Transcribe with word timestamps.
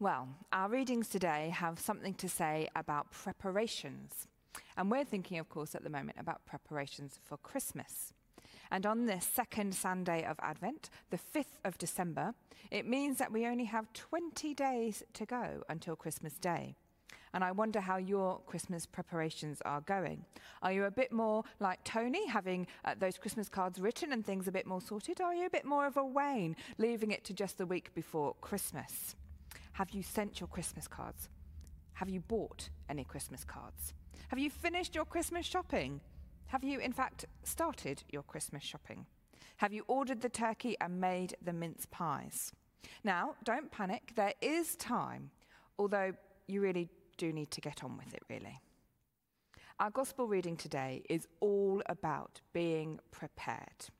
Well, 0.00 0.28
our 0.52 0.68
readings 0.68 1.08
today 1.08 1.52
have 1.52 1.80
something 1.80 2.14
to 2.14 2.28
say 2.28 2.68
about 2.76 3.10
preparations. 3.10 4.28
And 4.76 4.92
we're 4.92 5.04
thinking, 5.04 5.40
of 5.40 5.48
course, 5.48 5.74
at 5.74 5.82
the 5.82 5.90
moment 5.90 6.18
about 6.20 6.46
preparations 6.46 7.18
for 7.24 7.36
Christmas. 7.38 8.12
And 8.70 8.86
on 8.86 9.06
this 9.06 9.26
second 9.26 9.74
Sunday 9.74 10.24
of 10.24 10.38
Advent, 10.40 10.88
the 11.10 11.18
5th 11.18 11.58
of 11.64 11.78
December, 11.78 12.34
it 12.70 12.86
means 12.86 13.18
that 13.18 13.32
we 13.32 13.44
only 13.44 13.64
have 13.64 13.92
20 13.92 14.54
days 14.54 15.02
to 15.14 15.26
go 15.26 15.64
until 15.68 15.96
Christmas 15.96 16.34
Day. 16.34 16.76
And 17.34 17.42
I 17.42 17.50
wonder 17.50 17.80
how 17.80 17.96
your 17.96 18.38
Christmas 18.46 18.86
preparations 18.86 19.60
are 19.64 19.80
going. 19.80 20.24
Are 20.62 20.70
you 20.70 20.84
a 20.84 20.92
bit 20.92 21.10
more 21.10 21.42
like 21.58 21.82
Tony, 21.82 22.24
having 22.28 22.68
uh, 22.84 22.94
those 22.96 23.18
Christmas 23.18 23.48
cards 23.48 23.80
written 23.80 24.12
and 24.12 24.24
things 24.24 24.46
a 24.46 24.52
bit 24.52 24.64
more 24.64 24.80
sorted? 24.80 25.20
Or 25.20 25.24
are 25.26 25.34
you 25.34 25.46
a 25.46 25.50
bit 25.50 25.64
more 25.64 25.86
of 25.86 25.96
a 25.96 26.04
Wayne, 26.04 26.54
leaving 26.78 27.10
it 27.10 27.24
to 27.24 27.32
just 27.32 27.58
the 27.58 27.66
week 27.66 27.92
before 27.96 28.36
Christmas? 28.40 29.16
Have 29.78 29.90
you 29.90 30.02
sent 30.02 30.40
your 30.40 30.48
Christmas 30.48 30.88
cards? 30.88 31.28
Have 31.92 32.08
you 32.08 32.18
bought 32.18 32.68
any 32.88 33.04
Christmas 33.04 33.44
cards? 33.44 33.94
Have 34.26 34.40
you 34.40 34.50
finished 34.50 34.96
your 34.96 35.04
Christmas 35.04 35.46
shopping? 35.46 36.00
Have 36.46 36.64
you, 36.64 36.80
in 36.80 36.92
fact, 36.92 37.26
started 37.44 38.02
your 38.10 38.24
Christmas 38.24 38.64
shopping? 38.64 39.06
Have 39.58 39.72
you 39.72 39.84
ordered 39.86 40.20
the 40.20 40.28
turkey 40.28 40.74
and 40.80 41.00
made 41.00 41.36
the 41.44 41.52
mince 41.52 41.86
pies? 41.92 42.50
Now, 43.04 43.36
don't 43.44 43.70
panic, 43.70 44.14
there 44.16 44.32
is 44.40 44.74
time, 44.74 45.30
although 45.78 46.10
you 46.48 46.60
really 46.60 46.88
do 47.16 47.32
need 47.32 47.52
to 47.52 47.60
get 47.60 47.84
on 47.84 47.96
with 47.96 48.12
it, 48.12 48.24
really. 48.28 48.60
Our 49.78 49.90
gospel 49.90 50.26
reading 50.26 50.56
today 50.56 51.04
is 51.08 51.28
all 51.38 51.82
about 51.86 52.40
being 52.52 52.98
prepared. 53.12 53.90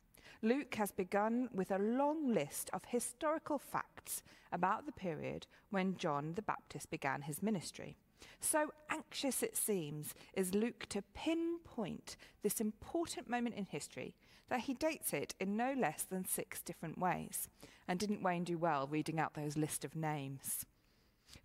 Luke 0.42 0.76
has 0.76 0.92
begun 0.92 1.48
with 1.52 1.70
a 1.70 1.78
long 1.78 2.32
list 2.32 2.70
of 2.72 2.84
historical 2.86 3.58
facts 3.58 4.22
about 4.52 4.86
the 4.86 4.92
period 4.92 5.46
when 5.70 5.96
John 5.96 6.34
the 6.34 6.42
Baptist 6.42 6.90
began 6.90 7.22
his 7.22 7.42
ministry. 7.42 7.96
So 8.40 8.72
anxious 8.88 9.42
it 9.42 9.56
seems 9.56 10.14
is 10.34 10.54
Luke 10.54 10.86
to 10.90 11.02
pinpoint 11.12 12.16
this 12.42 12.60
important 12.60 13.28
moment 13.28 13.56
in 13.56 13.64
history 13.64 14.14
that 14.48 14.60
he 14.60 14.74
dates 14.74 15.12
it 15.12 15.34
in 15.40 15.56
no 15.56 15.74
less 15.76 16.04
than 16.04 16.24
six 16.24 16.62
different 16.62 16.98
ways. 16.98 17.48
And 17.88 17.98
didn't 17.98 18.22
Wayne 18.22 18.44
do 18.44 18.56
well 18.56 18.86
reading 18.86 19.18
out 19.18 19.34
those 19.34 19.56
list 19.56 19.84
of 19.84 19.96
names? 19.96 20.64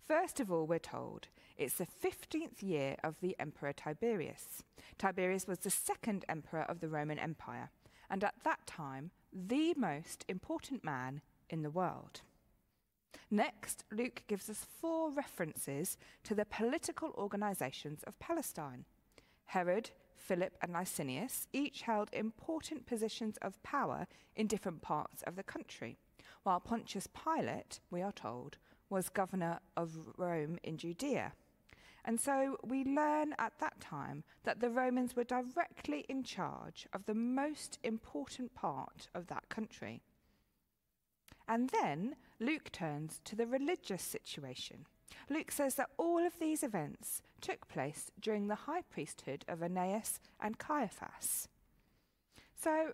First 0.06 0.38
of 0.38 0.52
all, 0.52 0.66
we're 0.66 0.78
told 0.78 1.28
it's 1.56 1.74
the 1.74 1.86
15th 1.86 2.62
year 2.62 2.96
of 3.02 3.16
the 3.20 3.36
Emperor 3.38 3.72
Tiberius. 3.72 4.62
Tiberius 4.98 5.46
was 5.46 5.58
the 5.58 5.70
second 5.70 6.24
emperor 6.28 6.62
of 6.62 6.80
the 6.80 6.88
Roman 6.88 7.18
Empire, 7.18 7.70
and 8.10 8.22
at 8.24 8.34
that 8.44 8.66
time, 8.66 9.10
the 9.32 9.74
most 9.76 10.24
important 10.28 10.84
man 10.84 11.20
in 11.50 11.62
the 11.62 11.70
world. 11.70 12.22
Next, 13.30 13.84
Luke 13.90 14.22
gives 14.28 14.48
us 14.48 14.66
four 14.80 15.10
references 15.10 15.96
to 16.24 16.34
the 16.34 16.44
political 16.44 17.10
organizations 17.16 18.02
of 18.04 18.18
Palestine. 18.18 18.84
Herod, 19.46 19.90
Philip, 20.16 20.56
and 20.62 20.72
Lysanias 20.72 21.46
each 21.52 21.82
held 21.82 22.10
important 22.12 22.86
positions 22.86 23.36
of 23.42 23.62
power 23.62 24.06
in 24.36 24.46
different 24.46 24.82
parts 24.82 25.22
of 25.22 25.36
the 25.36 25.42
country, 25.42 25.96
while 26.44 26.60
Pontius 26.60 27.08
Pilate, 27.08 27.80
we 27.90 28.02
are 28.02 28.12
told, 28.12 28.58
was 28.88 29.08
governor 29.08 29.60
of 29.76 29.90
Rome 30.16 30.58
in 30.62 30.76
Judea. 30.76 31.32
And 32.04 32.20
so 32.20 32.58
we 32.62 32.84
learn 32.84 33.34
at 33.38 33.58
that 33.60 33.80
time 33.80 34.24
that 34.42 34.60
the 34.60 34.68
Romans 34.68 35.16
were 35.16 35.24
directly 35.24 36.04
in 36.08 36.22
charge 36.22 36.86
of 36.92 37.06
the 37.06 37.14
most 37.14 37.78
important 37.82 38.54
part 38.54 39.08
of 39.14 39.28
that 39.28 39.48
country. 39.48 40.02
And 41.48 41.70
then 41.70 42.16
Luke 42.40 42.70
turns 42.72 43.20
to 43.24 43.36
the 43.36 43.46
religious 43.46 44.02
situation. 44.02 44.86
Luke 45.30 45.50
says 45.50 45.76
that 45.76 45.90
all 45.96 46.26
of 46.26 46.38
these 46.38 46.62
events 46.62 47.22
took 47.40 47.68
place 47.68 48.10
during 48.20 48.48
the 48.48 48.54
high 48.54 48.82
priesthood 48.82 49.44
of 49.48 49.62
Annas 49.62 50.20
and 50.40 50.58
Caiaphas. 50.58 51.48
So, 52.54 52.92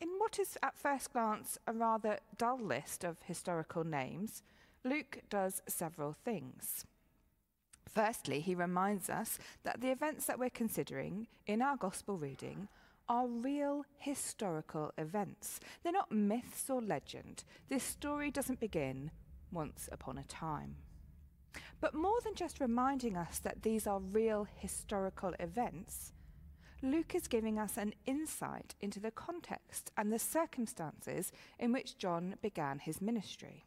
in 0.00 0.08
what 0.18 0.38
is 0.38 0.56
at 0.62 0.76
first 0.76 1.12
glance 1.12 1.58
a 1.66 1.72
rather 1.72 2.18
dull 2.36 2.58
list 2.58 3.04
of 3.04 3.22
historical 3.22 3.84
names, 3.84 4.42
Luke 4.84 5.20
does 5.30 5.62
several 5.68 6.12
things. 6.12 6.84
Firstly, 7.94 8.40
he 8.40 8.54
reminds 8.54 9.10
us 9.10 9.38
that 9.64 9.80
the 9.80 9.90
events 9.90 10.26
that 10.26 10.38
we're 10.38 10.50
considering 10.50 11.26
in 11.46 11.60
our 11.60 11.76
gospel 11.76 12.16
reading 12.16 12.68
are 13.08 13.26
real 13.26 13.84
historical 13.98 14.92
events. 14.96 15.60
They're 15.82 15.92
not 15.92 16.10
myths 16.10 16.70
or 16.70 16.80
legend. 16.80 17.44
This 17.68 17.84
story 17.84 18.30
doesn't 18.30 18.60
begin 18.60 19.10
once 19.50 19.88
upon 19.92 20.16
a 20.16 20.24
time. 20.24 20.76
But 21.80 21.94
more 21.94 22.20
than 22.24 22.34
just 22.34 22.60
reminding 22.60 23.16
us 23.16 23.38
that 23.40 23.62
these 23.62 23.86
are 23.86 24.00
real 24.00 24.46
historical 24.56 25.34
events, 25.38 26.12
Luke 26.80 27.14
is 27.14 27.28
giving 27.28 27.58
us 27.58 27.76
an 27.76 27.92
insight 28.06 28.74
into 28.80 28.98
the 28.98 29.10
context 29.10 29.90
and 29.96 30.10
the 30.10 30.18
circumstances 30.18 31.30
in 31.58 31.72
which 31.72 31.98
John 31.98 32.36
began 32.40 32.78
his 32.78 33.00
ministry. 33.02 33.66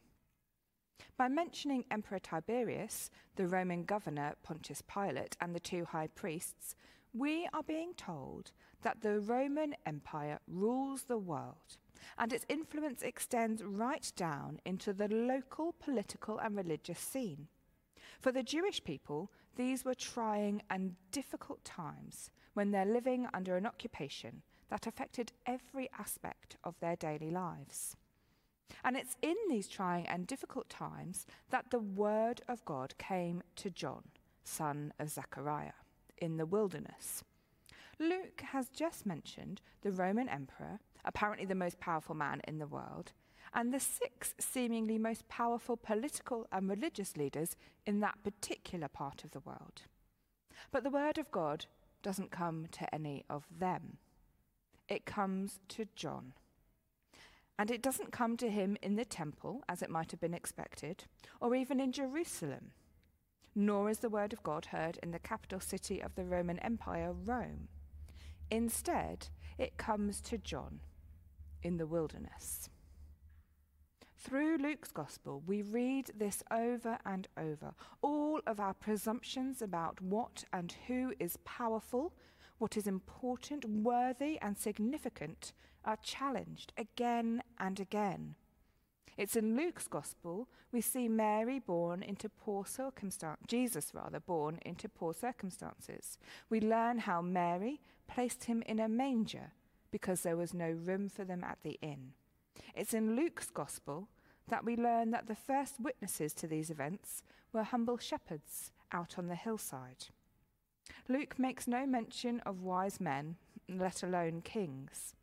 By 1.16 1.28
mentioning 1.28 1.84
Emperor 1.90 2.18
Tiberius, 2.18 3.10
the 3.36 3.46
Roman 3.46 3.84
governor 3.84 4.34
Pontius 4.42 4.82
Pilate, 4.82 5.36
and 5.40 5.54
the 5.54 5.60
two 5.60 5.86
high 5.86 6.08
priests, 6.08 6.74
we 7.14 7.48
are 7.54 7.62
being 7.62 7.94
told 7.94 8.52
that 8.82 9.00
the 9.00 9.20
Roman 9.20 9.74
Empire 9.86 10.38
rules 10.46 11.04
the 11.04 11.16
world, 11.16 11.78
and 12.18 12.32
its 12.32 12.44
influence 12.48 13.00
extends 13.00 13.64
right 13.64 14.12
down 14.14 14.60
into 14.66 14.92
the 14.92 15.08
local 15.08 15.72
political 15.72 16.38
and 16.38 16.54
religious 16.54 16.98
scene. 16.98 17.48
For 18.20 18.30
the 18.30 18.42
Jewish 18.42 18.84
people, 18.84 19.32
these 19.56 19.84
were 19.84 19.94
trying 19.94 20.62
and 20.68 20.96
difficult 21.12 21.64
times 21.64 22.30
when 22.52 22.70
they're 22.70 22.84
living 22.84 23.26
under 23.32 23.56
an 23.56 23.66
occupation 23.66 24.42
that 24.68 24.86
affected 24.86 25.32
every 25.46 25.88
aspect 25.98 26.56
of 26.62 26.78
their 26.80 26.96
daily 26.96 27.30
lives. 27.30 27.96
And 28.84 28.96
it's 28.96 29.16
in 29.22 29.36
these 29.48 29.68
trying 29.68 30.06
and 30.06 30.26
difficult 30.26 30.68
times 30.68 31.26
that 31.50 31.70
the 31.70 31.78
word 31.78 32.42
of 32.48 32.64
God 32.64 32.94
came 32.98 33.42
to 33.56 33.70
John, 33.70 34.04
son 34.44 34.92
of 34.98 35.10
Zechariah, 35.10 35.72
in 36.18 36.36
the 36.36 36.46
wilderness. 36.46 37.24
Luke 37.98 38.42
has 38.52 38.68
just 38.68 39.06
mentioned 39.06 39.60
the 39.82 39.90
Roman 39.90 40.28
emperor, 40.28 40.80
apparently 41.04 41.46
the 41.46 41.54
most 41.54 41.80
powerful 41.80 42.14
man 42.14 42.42
in 42.46 42.58
the 42.58 42.66
world, 42.66 43.12
and 43.54 43.72
the 43.72 43.80
six 43.80 44.34
seemingly 44.38 44.98
most 44.98 45.26
powerful 45.28 45.76
political 45.76 46.46
and 46.52 46.68
religious 46.68 47.16
leaders 47.16 47.56
in 47.86 48.00
that 48.00 48.22
particular 48.22 48.88
part 48.88 49.24
of 49.24 49.30
the 49.30 49.40
world. 49.40 49.82
But 50.70 50.84
the 50.84 50.90
word 50.90 51.16
of 51.16 51.30
God 51.30 51.66
doesn't 52.02 52.30
come 52.30 52.66
to 52.72 52.94
any 52.94 53.24
of 53.30 53.46
them, 53.58 53.96
it 54.88 55.06
comes 55.06 55.58
to 55.68 55.86
John. 55.96 56.34
And 57.58 57.70
it 57.70 57.82
doesn't 57.82 58.12
come 58.12 58.36
to 58.36 58.50
him 58.50 58.76
in 58.82 58.96
the 58.96 59.04
temple, 59.04 59.62
as 59.68 59.82
it 59.82 59.90
might 59.90 60.10
have 60.10 60.20
been 60.20 60.34
expected, 60.34 61.04
or 61.40 61.54
even 61.54 61.80
in 61.80 61.92
Jerusalem, 61.92 62.72
nor 63.54 63.88
is 63.88 64.00
the 64.00 64.10
word 64.10 64.34
of 64.34 64.42
God 64.42 64.66
heard 64.66 64.98
in 65.02 65.10
the 65.10 65.18
capital 65.18 65.60
city 65.60 66.00
of 66.00 66.14
the 66.14 66.24
Roman 66.24 66.58
Empire, 66.58 67.12
Rome. 67.12 67.68
Instead, 68.50 69.28
it 69.56 69.78
comes 69.78 70.20
to 70.22 70.36
John 70.36 70.80
in 71.62 71.78
the 71.78 71.86
wilderness. 71.86 72.68
Through 74.18 74.58
Luke's 74.58 74.92
Gospel, 74.92 75.42
we 75.46 75.62
read 75.62 76.10
this 76.16 76.42
over 76.50 76.98
and 77.06 77.28
over. 77.38 77.74
All 78.02 78.40
of 78.46 78.60
our 78.60 78.74
presumptions 78.74 79.62
about 79.62 80.00
what 80.00 80.44
and 80.52 80.74
who 80.86 81.14
is 81.18 81.38
powerful, 81.44 82.12
what 82.58 82.76
is 82.76 82.86
important, 82.86 83.64
worthy, 83.64 84.38
and 84.42 84.58
significant 84.58 85.52
are 85.86 85.98
challenged 86.02 86.72
again 86.76 87.42
and 87.58 87.80
again. 87.80 88.34
It's 89.16 89.36
in 89.36 89.56
Luke's 89.56 89.88
gospel 89.88 90.48
we 90.72 90.80
see 90.82 91.08
Mary 91.08 91.58
born 91.58 92.02
into 92.02 92.28
poor 92.28 92.66
circumstances, 92.66 93.46
Jesus 93.46 93.92
rather, 93.94 94.20
born 94.20 94.58
into 94.66 94.88
poor 94.88 95.14
circumstances. 95.14 96.18
We 96.50 96.60
learn 96.60 96.98
how 96.98 97.22
Mary 97.22 97.80
placed 98.08 98.44
him 98.44 98.62
in 98.66 98.78
a 98.78 98.88
manger 98.88 99.52
because 99.90 100.20
there 100.20 100.36
was 100.36 100.52
no 100.52 100.70
room 100.70 101.08
for 101.08 101.24
them 101.24 101.42
at 101.44 101.58
the 101.62 101.78
inn. 101.80 102.12
It's 102.74 102.92
in 102.92 103.16
Luke's 103.16 103.48
gospel 103.48 104.08
that 104.48 104.64
we 104.64 104.76
learn 104.76 105.12
that 105.12 105.28
the 105.28 105.34
first 105.34 105.80
witnesses 105.80 106.34
to 106.34 106.46
these 106.46 106.68
events 106.68 107.22
were 107.52 107.62
humble 107.62 107.96
shepherds 107.96 108.72
out 108.92 109.14
on 109.18 109.28
the 109.28 109.34
hillside. 109.34 110.06
Luke 111.08 111.38
makes 111.38 111.66
no 111.66 111.86
mention 111.86 112.40
of 112.40 112.62
wise 112.62 113.00
men, 113.00 113.36
let 113.68 114.02
alone 114.02 114.42
kings. 114.42 115.14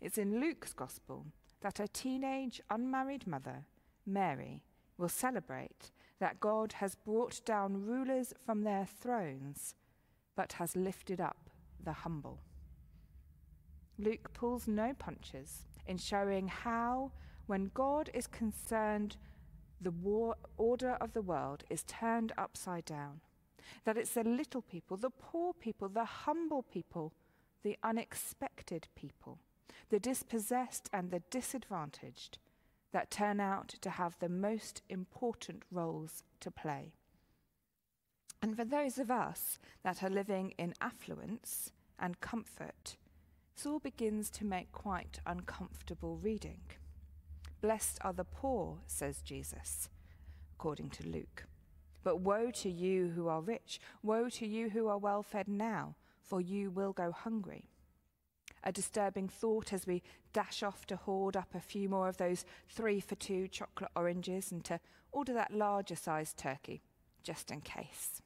It's 0.00 0.18
in 0.18 0.40
Luke's 0.40 0.72
Gospel 0.72 1.26
that 1.60 1.80
a 1.80 1.88
teenage 1.88 2.60
unmarried 2.70 3.26
mother, 3.26 3.64
Mary, 4.06 4.62
will 4.98 5.08
celebrate 5.08 5.90
that 6.20 6.40
God 6.40 6.74
has 6.74 6.94
brought 6.94 7.44
down 7.44 7.84
rulers 7.84 8.32
from 8.44 8.62
their 8.62 8.86
thrones, 8.86 9.74
but 10.36 10.54
has 10.54 10.76
lifted 10.76 11.20
up 11.20 11.50
the 11.82 11.92
humble. 11.92 12.40
Luke 13.98 14.32
pulls 14.32 14.66
no 14.66 14.92
punches 14.94 15.66
in 15.86 15.98
showing 15.98 16.48
how, 16.48 17.12
when 17.46 17.70
God 17.74 18.10
is 18.14 18.26
concerned 18.26 19.16
the 19.80 19.90
war 19.90 20.36
order 20.56 20.96
of 21.00 21.12
the 21.12 21.22
world 21.22 21.64
is 21.68 21.82
turned 21.84 22.32
upside 22.38 22.84
down. 22.84 23.20
That 23.84 23.96
it's 23.96 24.14
the 24.14 24.24
little 24.24 24.62
people, 24.62 24.96
the 24.96 25.10
poor 25.10 25.52
people, 25.52 25.88
the 25.88 26.04
humble 26.04 26.62
people, 26.62 27.12
the 27.62 27.76
unexpected 27.82 28.88
people, 28.94 29.38
the 29.90 29.98
dispossessed 29.98 30.88
and 30.92 31.10
the 31.10 31.22
disadvantaged 31.30 32.38
that 32.92 33.10
turn 33.10 33.40
out 33.40 33.68
to 33.80 33.90
have 33.90 34.16
the 34.18 34.28
most 34.28 34.82
important 34.88 35.62
roles 35.70 36.22
to 36.40 36.50
play. 36.50 36.92
And 38.40 38.56
for 38.56 38.64
those 38.64 38.98
of 38.98 39.10
us 39.10 39.58
that 39.82 40.02
are 40.02 40.10
living 40.10 40.52
in 40.58 40.74
affluence 40.80 41.72
and 41.98 42.20
comfort, 42.20 42.96
all 43.66 43.78
begins 43.78 44.28
to 44.28 44.44
make 44.44 44.70
quite 44.72 45.20
uncomfortable 45.26 46.18
reading. 46.18 46.60
Blessed 47.62 47.98
are 48.02 48.12
the 48.12 48.24
poor, 48.24 48.80
says 48.86 49.22
Jesus, 49.22 49.88
according 50.52 50.90
to 50.90 51.08
Luke. 51.08 51.46
But 52.02 52.20
woe 52.20 52.50
to 52.50 52.68
you 52.68 53.12
who 53.16 53.28
are 53.28 53.40
rich, 53.40 53.80
woe 54.02 54.28
to 54.28 54.46
you 54.46 54.68
who 54.68 54.88
are 54.88 54.98
well 54.98 55.22
fed 55.22 55.48
now, 55.48 55.96
for 56.20 56.42
you 56.42 56.70
will 56.70 56.92
go 56.92 57.10
hungry. 57.10 57.70
A 58.64 58.72
disturbing 58.72 59.28
thought 59.28 59.72
as 59.72 59.86
we 59.86 60.02
dash 60.32 60.62
off 60.62 60.86
to 60.86 60.96
hoard 60.96 61.36
up 61.36 61.54
a 61.54 61.60
few 61.60 61.88
more 61.88 62.08
of 62.08 62.16
those 62.16 62.46
three 62.68 62.98
for 62.98 63.14
two 63.14 63.46
chocolate 63.46 63.90
oranges 63.94 64.50
and 64.50 64.64
to 64.64 64.80
order 65.12 65.34
that 65.34 65.54
larger 65.54 65.94
sized 65.94 66.38
turkey, 66.38 66.82
just 67.22 67.50
in 67.50 67.60
case. 67.60 68.22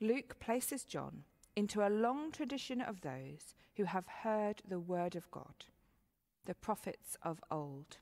Luke 0.00 0.38
places 0.40 0.84
John 0.84 1.24
into 1.54 1.86
a 1.86 1.88
long 1.88 2.32
tradition 2.32 2.80
of 2.80 3.02
those 3.02 3.54
who 3.76 3.84
have 3.84 4.06
heard 4.22 4.62
the 4.66 4.80
word 4.80 5.14
of 5.14 5.30
God, 5.30 5.66
the 6.46 6.54
prophets 6.54 7.16
of 7.22 7.40
old. 7.50 7.98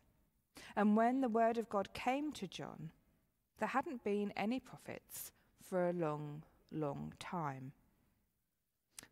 And 0.74 0.96
when 0.96 1.20
the 1.20 1.28
word 1.28 1.58
of 1.58 1.68
God 1.68 1.92
came 1.92 2.32
to 2.32 2.48
John, 2.48 2.90
there 3.58 3.68
hadn't 3.68 4.04
been 4.04 4.32
any 4.36 4.60
prophets 4.60 5.32
for 5.60 5.88
a 5.88 5.92
long, 5.92 6.44
long 6.70 7.12
time. 7.18 7.72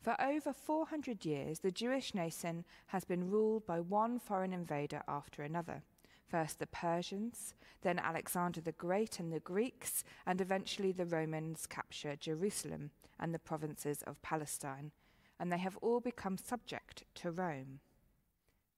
For 0.06 0.14
over 0.20 0.52
400 0.52 1.24
years, 1.24 1.58
the 1.58 1.72
Jewish 1.72 2.14
nation 2.14 2.64
has 2.86 3.04
been 3.04 3.28
ruled 3.28 3.66
by 3.66 3.80
one 3.80 4.20
foreign 4.20 4.52
invader 4.52 5.02
after 5.08 5.42
another. 5.42 5.82
First 6.28 6.60
the 6.60 6.68
Persians, 6.68 7.54
then 7.82 7.98
Alexander 7.98 8.60
the 8.60 8.70
Great 8.70 9.18
and 9.18 9.32
the 9.32 9.40
Greeks, 9.40 10.04
and 10.24 10.40
eventually 10.40 10.92
the 10.92 11.06
Romans 11.06 11.66
capture 11.66 12.14
Jerusalem 12.14 12.92
and 13.18 13.34
the 13.34 13.40
provinces 13.40 14.02
of 14.02 14.22
Palestine, 14.22 14.92
and 15.40 15.50
they 15.50 15.58
have 15.58 15.76
all 15.78 15.98
become 15.98 16.38
subject 16.38 17.02
to 17.16 17.32
Rome. 17.32 17.80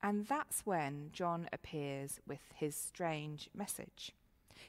And 0.03 0.27
that's 0.29 0.65
when 0.65 1.11
John 1.13 1.47
appears 1.53 2.21
with 2.27 2.41
his 2.55 2.75
strange 2.75 3.51
message. 3.55 4.13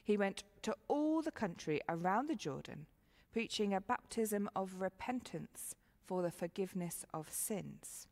He 0.04 0.18
went 0.18 0.44
to 0.60 0.76
all 0.88 1.22
the 1.22 1.32
country 1.32 1.80
around 1.88 2.28
the 2.28 2.36
Jordan, 2.36 2.84
preaching 3.32 3.72
a 3.72 3.80
baptism 3.80 4.50
of 4.54 4.82
repentance 4.82 5.74
for 6.10 6.22
the 6.22 6.30
forgiveness 6.32 7.04
of 7.14 7.30
sins. 7.30 8.08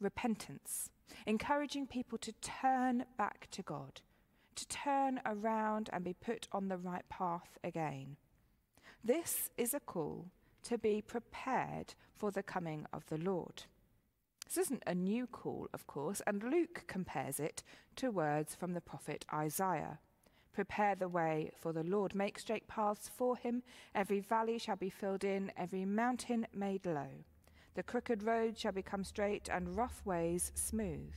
Repentance, 0.00 0.90
encouraging 1.26 1.88
people 1.88 2.18
to 2.18 2.30
turn 2.34 3.04
back 3.16 3.48
to 3.50 3.62
God, 3.62 4.00
to 4.54 4.68
turn 4.68 5.20
around 5.26 5.90
and 5.92 6.04
be 6.04 6.14
put 6.14 6.46
on 6.52 6.68
the 6.68 6.76
right 6.76 7.02
path 7.08 7.58
again. 7.64 8.14
This 9.02 9.50
is 9.58 9.74
a 9.74 9.80
call 9.80 10.26
to 10.62 10.78
be 10.78 11.02
prepared 11.02 11.94
for 12.16 12.30
the 12.30 12.44
coming 12.44 12.86
of 12.92 13.04
the 13.06 13.18
Lord. 13.18 13.64
This 14.46 14.58
isn't 14.58 14.84
a 14.86 14.94
new 14.94 15.26
call, 15.26 15.66
of 15.74 15.88
course, 15.88 16.22
and 16.28 16.44
Luke 16.44 16.84
compares 16.86 17.40
it 17.40 17.64
to 17.96 18.12
words 18.12 18.54
from 18.54 18.74
the 18.74 18.80
prophet 18.80 19.24
Isaiah. 19.34 19.98
Prepare 20.52 20.96
the 20.96 21.08
way 21.08 21.50
for 21.56 21.72
the 21.72 21.84
Lord, 21.84 22.14
make 22.14 22.38
straight 22.38 22.66
paths 22.66 23.10
for 23.14 23.36
him. 23.36 23.62
Every 23.94 24.20
valley 24.20 24.58
shall 24.58 24.76
be 24.76 24.90
filled 24.90 25.24
in, 25.24 25.52
every 25.56 25.84
mountain 25.84 26.46
made 26.52 26.84
low. 26.84 27.24
The 27.74 27.82
crooked 27.82 28.24
road 28.24 28.58
shall 28.58 28.72
become 28.72 29.04
straight, 29.04 29.48
and 29.48 29.76
rough 29.76 30.02
ways 30.04 30.50
smooth. 30.54 31.14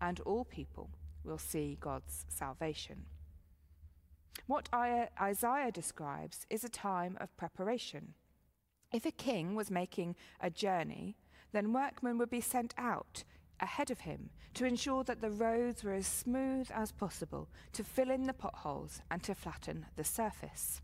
And 0.00 0.20
all 0.20 0.44
people 0.44 0.90
will 1.24 1.38
see 1.38 1.78
God's 1.80 2.26
salvation. 2.28 3.06
What 4.46 4.68
Isaiah 4.74 5.70
describes 5.72 6.46
is 6.50 6.64
a 6.64 6.68
time 6.68 7.16
of 7.20 7.36
preparation. 7.36 8.14
If 8.92 9.06
a 9.06 9.12
king 9.12 9.54
was 9.54 9.70
making 9.70 10.16
a 10.40 10.50
journey, 10.50 11.16
then 11.52 11.72
workmen 11.72 12.18
would 12.18 12.30
be 12.30 12.40
sent 12.40 12.74
out 12.76 13.24
ahead 13.60 13.90
of 13.90 14.00
him 14.00 14.30
to 14.54 14.64
ensure 14.64 15.04
that 15.04 15.20
the 15.20 15.30
roads 15.30 15.84
were 15.84 15.92
as 15.92 16.06
smooth 16.06 16.70
as 16.74 16.92
possible, 16.92 17.48
to 17.72 17.84
fill 17.84 18.10
in 18.10 18.24
the 18.24 18.32
potholes 18.32 19.00
and 19.10 19.22
to 19.22 19.34
flatten 19.34 19.86
the 19.96 20.04
surface. 20.04 20.80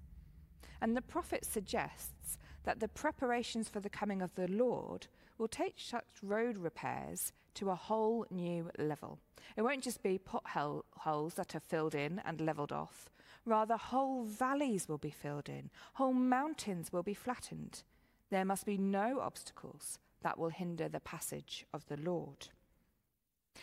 And 0.81 0.97
the 0.97 1.03
prophet 1.03 1.45
suggests 1.45 2.39
that 2.65 2.81
the 2.81 2.89
preparations 2.89 3.69
for 3.69 3.81
the 3.81 3.89
coming 3.89 4.21
of 4.21 4.35
the 4.35 4.49
Lord 4.49 5.07
will 5.39 5.49
take 5.49 5.75
such 5.79 6.05
road 6.23 6.59
repairs 6.59 7.33
to 7.55 7.71
a 7.71 7.75
whole 7.75 8.27
new 8.31 8.71
level. 8.79 9.19
It 9.57 9.63
won't 9.63 9.83
just 9.83 10.03
be 10.03 10.19
potholes 10.19 11.35
that 11.35 11.55
are 11.55 11.61
filled 11.61 11.95
in 11.95 12.21
and 12.25 12.41
levelled 12.41 12.73
off. 12.73 13.09
Rather, 13.45 13.77
whole 13.77 14.25
valleys 14.25 14.89
will 14.89 14.99
be 14.99 15.11
filled 15.11 15.49
in, 15.49 15.71
whole 15.95 16.13
mountains 16.13 16.93
will 16.93 17.05
be 17.05 17.15
flattened. 17.15 17.85
There 18.31 18.45
must 18.45 18.67
be 18.67 18.77
no 18.77 19.21
obstacles 19.21 19.99
that 20.23 20.37
will 20.37 20.49
hinder 20.49 20.89
the 20.89 21.01
passage 21.01 21.65
of 21.73 21.87
the 21.87 21.97
Lord. 21.97 22.49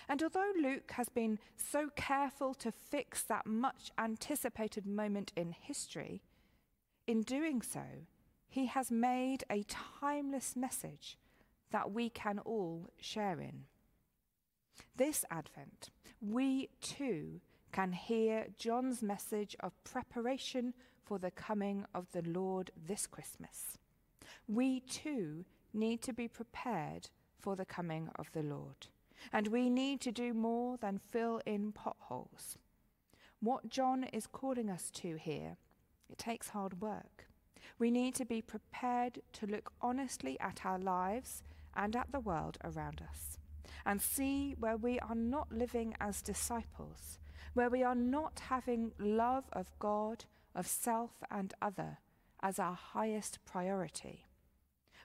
And 0.08 0.22
although 0.22 0.52
Luke 0.62 0.92
has 0.92 1.10
been 1.10 1.40
so 1.56 1.90
careful 1.96 2.54
to 2.56 2.72
fix 2.72 3.24
that 3.24 3.46
much 3.46 3.92
anticipated 3.98 4.86
moment 4.86 5.32
in 5.36 5.52
history, 5.52 6.22
in 7.08 7.22
doing 7.22 7.62
so, 7.62 7.84
he 8.48 8.68
has 8.68 8.92
made 8.92 9.44
a 9.50 9.64
timeless 9.64 10.56
message 10.56 11.18
that 11.72 11.92
we 11.92 12.10
can 12.10 12.40
all 12.40 12.90
share 13.00 13.42
in. 13.42 13.66
This 14.96 15.26
Advent, 15.32 15.90
we 16.22 16.70
too 16.80 17.42
can 17.72 17.92
hear 17.92 18.48
John's 18.58 19.02
message 19.02 19.56
of 19.60 19.84
preparation 19.84 20.74
for 21.04 21.18
the 21.18 21.32
coming 21.32 21.86
of 21.94 22.08
the 22.12 22.22
Lord 22.22 22.72
this 22.88 23.08
Christmas. 23.08 23.78
We 24.48 24.80
too 24.82 25.46
need 25.74 26.02
to 26.04 26.14
be 26.14 26.28
prepared 26.28 27.10
for 27.40 27.56
the 27.56 27.66
coming 27.66 28.10
of 28.16 28.32
the 28.34 28.44
Lord. 28.44 28.88
And 29.32 29.48
we 29.48 29.70
need 29.70 30.02
to 30.02 30.12
do 30.12 30.34
more 30.34 30.78
than 30.78 31.00
fill 31.12 31.42
in 31.46 31.72
potholes. 31.72 32.58
What 33.40 33.70
John 33.70 34.06
is 34.06 34.28
calling 34.28 34.70
us 34.70 34.90
to 34.92 35.16
here, 35.16 35.58
it 36.10 36.18
takes 36.18 36.50
hard 36.50 36.82
work. 36.82 37.28
We 37.80 37.92
need 37.92 38.16
to 38.16 38.26
be 38.26 38.42
prepared 38.42 39.22
to 39.34 39.48
look 39.48 39.72
honestly 39.82 40.40
at 40.40 40.66
our 40.66 40.80
lives 40.80 41.44
and 41.76 41.96
at 41.96 42.12
the 42.12 42.20
world 42.20 42.58
around 42.64 43.02
us 43.10 43.40
and 43.86 44.02
see 44.02 44.56
where 44.60 44.78
we 44.78 45.00
are 45.00 45.16
not 45.16 45.52
living 45.52 45.96
as 46.00 46.22
disciples, 46.22 47.20
where 47.54 47.70
we 47.70 47.84
are 47.84 47.96
not 47.96 48.44
having 48.50 48.92
love 48.98 49.46
of 49.52 49.72
God, 49.80 50.26
of 50.56 50.68
self, 50.68 51.12
and 51.30 51.54
other 51.62 51.98
as 52.42 52.60
our 52.60 52.76
highest 52.76 53.40
priority. 53.46 54.26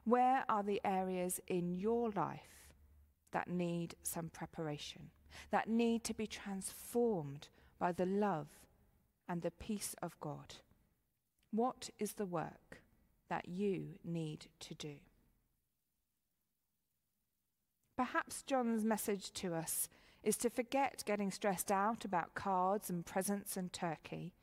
Where 0.05 0.45
are 0.49 0.63
the 0.63 0.81
areas 0.85 1.41
in 1.47 1.79
your 1.79 2.11
life 2.11 2.58
that 3.33 3.49
need 3.49 3.95
some 4.03 4.29
preparation, 4.29 5.11
that 5.51 5.69
need 5.69 6.05
to 6.05 6.15
be 6.15 6.27
transformed 6.27 7.49
by 7.79 7.93
the 7.93 8.07
love 8.07 8.49
and 9.29 9.43
the 9.43 9.51
peace 9.51 9.95
of 10.03 10.19
God. 10.21 10.57
What 11.51 11.91
is 11.99 12.15
the 12.15 12.27
work 12.27 12.83
that 13.29 13.49
you 13.49 13.99
need 14.05 14.47
to 14.61 14.75
do? 14.75 14.95
Perhaps 17.97 18.43
John's 18.43 18.85
message 18.85 19.33
to 19.33 19.55
us 19.55 19.89
is 20.23 20.37
to 20.39 20.51
forget 20.51 21.03
getting 21.07 21.31
stressed 21.31 21.71
out 21.71 22.05
about 22.05 22.35
cards 22.35 22.91
and 22.91 23.05
presents 23.05 23.57
and 23.57 23.73
turkey 23.73 24.35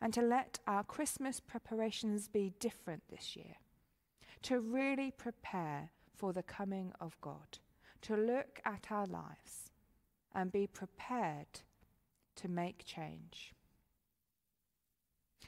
and 0.00 0.12
to 0.12 0.20
let 0.20 0.58
our 0.66 0.82
Christmas 0.82 1.40
preparations 1.40 2.28
be 2.28 2.52
different 2.58 3.02
this 3.08 3.36
year, 3.36 3.56
to 4.42 4.58
really 4.58 5.12
prepare 5.12 5.90
for 6.14 6.32
the 6.32 6.42
coming 6.42 6.92
of 7.00 7.20
God 7.20 7.58
to 8.02 8.16
look 8.16 8.60
at 8.64 8.88
our 8.90 9.06
lives 9.06 9.70
and 10.34 10.52
be 10.52 10.66
prepared 10.66 11.60
to 12.36 12.48
make 12.48 12.84
change. 12.84 13.52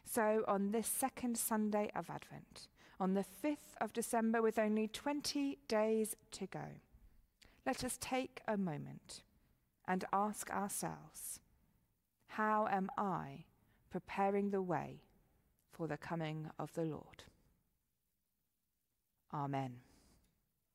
So, 0.04 0.44
on 0.46 0.70
this 0.70 0.86
second 0.86 1.36
Sunday 1.36 1.90
of 1.94 2.08
Advent, 2.10 2.68
on 3.00 3.14
the 3.14 3.24
5th 3.44 3.74
of 3.80 3.92
December, 3.92 4.40
with 4.40 4.58
only 4.58 4.86
20 4.86 5.58
days 5.66 6.14
to 6.32 6.46
go, 6.46 6.80
let 7.66 7.82
us 7.82 7.98
take 8.00 8.40
a 8.46 8.56
moment 8.56 9.22
and 9.88 10.04
ask 10.12 10.50
ourselves 10.50 11.40
how 12.28 12.66
am 12.68 12.90
I 12.96 13.44
preparing 13.90 14.50
the 14.50 14.62
way 14.62 15.02
for 15.70 15.86
the 15.86 15.96
coming 15.96 16.50
of 16.58 16.72
the 16.74 16.84
Lord? 16.84 17.24
Amen. 19.32 19.76